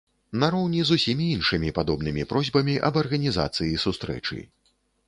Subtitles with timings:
[0.43, 4.45] Нароўні з усімі іншымі падобнымі просьбамі аб арганізацыі сустрэчы.